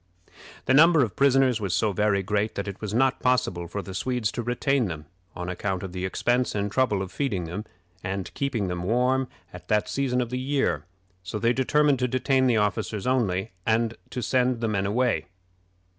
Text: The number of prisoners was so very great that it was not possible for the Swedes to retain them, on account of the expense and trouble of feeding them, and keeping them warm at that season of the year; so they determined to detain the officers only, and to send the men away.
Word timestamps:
The 0.65 0.73
number 0.73 1.03
of 1.03 1.15
prisoners 1.15 1.61
was 1.61 1.75
so 1.75 1.91
very 1.91 2.23
great 2.23 2.55
that 2.55 2.67
it 2.67 2.81
was 2.81 2.91
not 2.91 3.19
possible 3.19 3.67
for 3.67 3.83
the 3.83 3.93
Swedes 3.93 4.31
to 4.31 4.41
retain 4.41 4.85
them, 4.85 5.05
on 5.35 5.47
account 5.47 5.83
of 5.83 5.91
the 5.91 6.05
expense 6.07 6.55
and 6.55 6.71
trouble 6.71 7.03
of 7.03 7.11
feeding 7.11 7.43
them, 7.43 7.65
and 8.03 8.33
keeping 8.33 8.67
them 8.67 8.81
warm 8.81 9.27
at 9.53 9.67
that 9.67 9.87
season 9.87 10.19
of 10.19 10.31
the 10.31 10.39
year; 10.39 10.85
so 11.21 11.37
they 11.37 11.53
determined 11.53 11.99
to 11.99 12.07
detain 12.07 12.47
the 12.47 12.57
officers 12.57 13.05
only, 13.05 13.51
and 13.63 13.93
to 14.09 14.23
send 14.23 14.59
the 14.59 14.67
men 14.67 14.87
away. 14.87 15.27